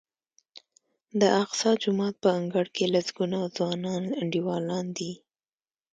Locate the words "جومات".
1.83-2.15